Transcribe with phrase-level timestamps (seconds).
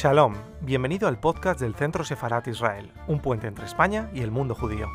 [0.00, 4.54] Shalom, bienvenido al podcast del Centro Sefarat Israel, un puente entre España y el mundo
[4.54, 4.86] judío.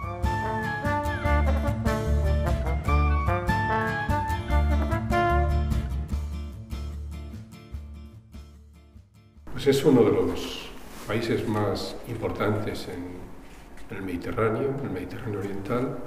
[9.51, 10.69] Pues es uno de los
[11.05, 15.97] países más importantes en, el Mediterráneo, en el Mediterráneo Oriental,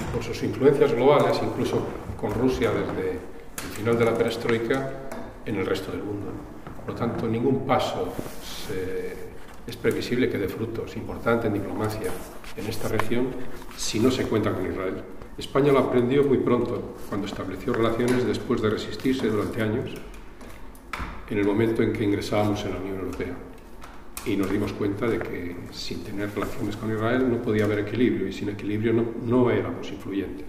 [0.00, 1.86] y por sus influencias globales, incluso
[2.20, 4.94] con Rusia desde el final de la perestroika,
[5.46, 6.32] en el resto del mundo.
[6.84, 8.12] Por lo tanto, ningún paso
[9.66, 12.10] es previsible que dé frutos importantes en diplomacia
[12.56, 13.28] en esta región
[13.76, 15.02] si no se cuenta con Israel.
[15.38, 19.90] España lo aprendió muy pronto, cuando estableció relaciones después de resistirse durante años,
[21.30, 23.34] en el momento en que ingresábamos en la Unión Europea.
[24.26, 28.28] Y nos dimos cuenta de que sin tener relaciones con Israel no podía haber equilibrio,
[28.28, 30.48] y sin equilibrio no, no éramos influyentes.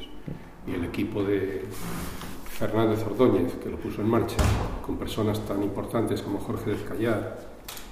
[0.67, 1.63] Y el equipo de
[2.53, 4.37] Fernández Ordóñez, que lo puso en marcha,
[4.85, 7.39] con personas tan importantes como Jorge Descallar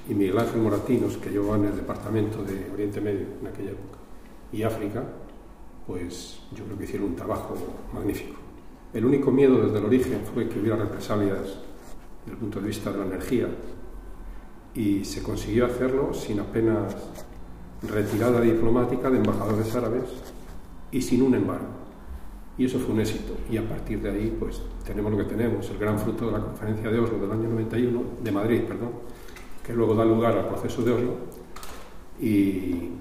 [0.08, 3.98] y Miguel Ángel Moratinos, que llevaban el departamento de Oriente Medio en aquella época,
[4.52, 5.04] y África,
[5.88, 7.56] pues yo creo que hicieron un trabajo
[7.92, 8.39] magnífico.
[8.94, 11.58] El único miedo desde el origen fue que hubiera represalias
[12.23, 13.48] desde el punto de vista de la energía
[14.76, 16.95] y se consiguió hacerlo sin apenas
[17.82, 20.04] retirada diplomática de embajadores árabes
[20.92, 21.82] y sin un embargo.
[22.58, 23.34] Y eso fue un éxito.
[23.50, 26.40] Y a partir de ahí, pues tenemos lo que tenemos, el gran fruto de la
[26.40, 28.92] conferencia de Oslo del año 91, de Madrid, perdón,
[29.66, 31.16] que luego da lugar al proceso de Oslo,
[32.20, 32.92] y,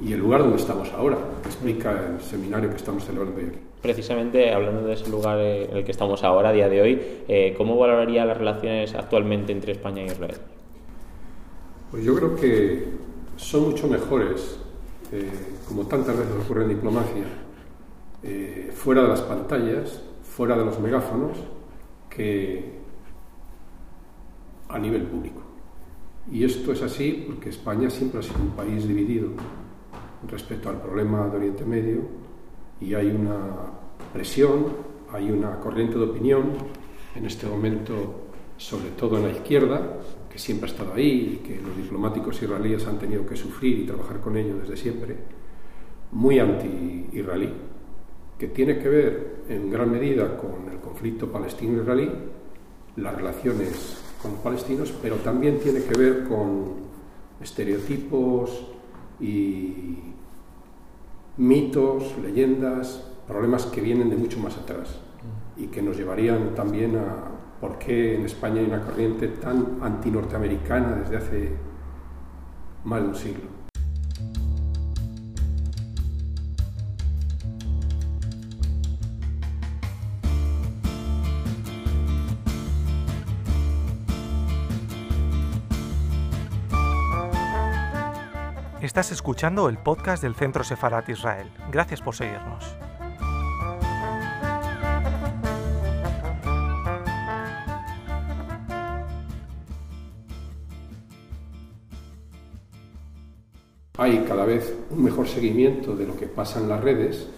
[0.00, 3.58] y el lugar donde estamos ahora, que explica el seminario que estamos celebrando hoy aquí.
[3.82, 7.54] Precisamente hablando de ese lugar en el que estamos ahora, a día de hoy, eh,
[7.56, 10.36] ¿cómo valoraría las relaciones actualmente entre España e Israel?
[11.90, 12.84] Pues yo creo que
[13.36, 14.58] son mucho mejores,
[15.10, 15.28] eh,
[15.66, 17.24] como tantas veces ocurre en diplomacia,
[18.22, 21.36] eh, fuera de las pantallas, fuera de los megáfonos,
[22.08, 22.80] que
[24.68, 25.42] a nivel público.
[26.30, 29.30] Y esto es así porque España siempre ha sido un país dividido
[30.28, 32.02] respecto al problema de Oriente Medio
[32.80, 33.38] y hay una
[34.12, 34.66] presión,
[35.12, 36.44] hay una corriente de opinión
[37.14, 39.98] en este momento, sobre todo en la izquierda,
[40.30, 43.86] que siempre ha estado ahí y que los diplomáticos israelíes han tenido que sufrir y
[43.86, 45.16] trabajar con ello desde siempre,
[46.12, 47.52] muy anti-israelí,
[48.42, 52.10] que tiene que ver en gran medida con el conflicto palestino-israelí,
[52.96, 56.72] las relaciones con palestinos, pero también tiene que ver con
[57.40, 58.66] estereotipos
[59.20, 59.96] y
[61.36, 64.98] mitos, leyendas, problemas que vienen de mucho más atrás
[65.56, 70.96] y que nos llevarían también a por qué en España hay una corriente tan antinorteamericana
[70.96, 71.48] desde hace
[72.82, 73.61] más de un siglo.
[88.82, 91.46] Estás escuchando el podcast del Centro Sefarat Israel.
[91.70, 92.64] Gracias por seguirnos.
[103.98, 107.28] Hay cada vez un mejor seguimiento de lo que pasa en las redes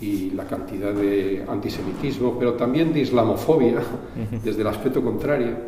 [0.00, 3.80] y la cantidad de antisemitismo, pero también de islamofobia
[4.42, 5.58] desde el aspecto contrario.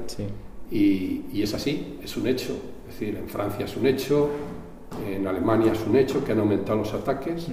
[0.73, 2.59] Y, y, es así, es un hecho.
[2.89, 4.29] Es decir, en Francia es un hecho,
[5.07, 7.49] en Alemania es un hecho que han aumentado los ataques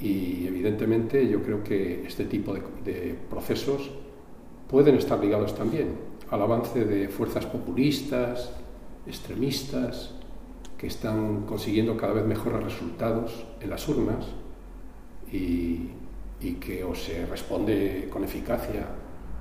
[0.00, 3.90] y evidentemente yo creo que este tipo de, procesos
[4.68, 5.88] pueden estar ligados también
[6.30, 8.52] al avance de fuerzas populistas,
[9.06, 10.14] extremistas,
[10.78, 14.26] que están consiguiendo cada vez mejores resultados en las urnas
[15.30, 15.90] y,
[16.40, 18.86] y que o se responde con eficacia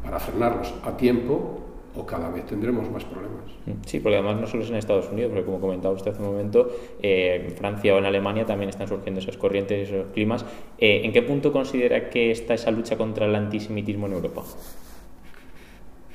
[0.03, 3.45] para frenarlos a tiempo o cada vez tendremos más problemas.
[3.85, 6.29] Sí, porque además no solo es en Estados Unidos, porque como comentaba usted hace un
[6.29, 6.69] momento,
[7.01, 10.45] eh, en Francia o en Alemania también están surgiendo esas corrientes, esos climas.
[10.77, 14.43] Eh, ¿En qué punto considera que está esa lucha contra el antisemitismo en Europa?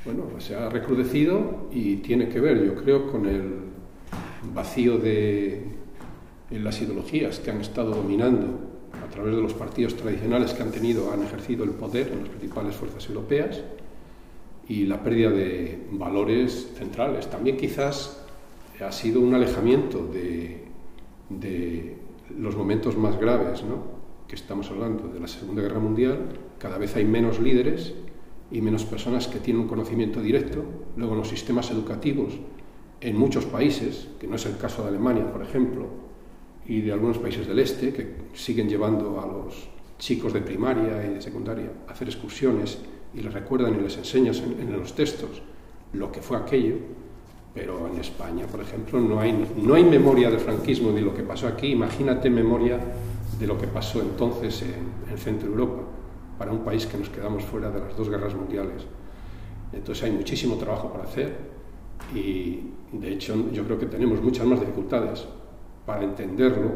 [0.04, 3.54] Bueno, se ha recrudecido y tiene que ver, yo creo, con el
[4.52, 5.62] vacío de
[6.50, 8.60] en las ideologías que han estado dominando
[9.02, 12.28] a través de los partidos tradicionales que han tenido, han ejercido el poder en las
[12.28, 13.62] principales fuerzas europeas
[14.68, 17.28] y la pérdida de valores centrales.
[17.28, 18.24] También quizás
[18.80, 20.64] ha sido un alejamiento de,
[22.38, 23.62] los momentos más graves
[24.26, 26.18] que estamos hablando, de la Segunda Guerra Mundial.
[26.58, 27.94] Cada vez hay menos líderes
[28.50, 30.64] y menos personas que tienen un conocimiento directo.
[30.96, 32.38] Luego los sistemas educativos
[33.00, 35.88] en muchos países, que no es el caso de Alemania, por ejemplo,
[36.66, 39.68] y de algunos países del este, que siguen llevando a los
[39.98, 42.78] chicos de primaria y de secundaria a hacer excursiones
[43.14, 45.42] y les recuerdan y les enseñas en, los textos
[45.92, 46.76] lo que fue aquello,
[47.54, 51.22] Pero en España, por ejemplo, no hay, no hay memoria del franquismo ni lo que
[51.22, 51.68] pasó aquí.
[51.68, 52.80] Imagínate memoria
[53.38, 55.82] de lo que pasó entonces en, en Centro Europa,
[56.36, 58.84] para un país que nos quedamos fuera de las dos guerras mundiales.
[59.72, 61.36] Entonces hay muchísimo trabajo para hacer
[62.12, 65.24] y, de hecho, yo creo que tenemos muchas más dificultades
[65.86, 66.72] para entenderlo,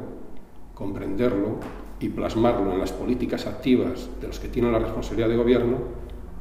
[0.74, 1.58] comprenderlo
[2.00, 5.78] y plasmarlo en las políticas activas de los que tienen la responsabilidad de gobierno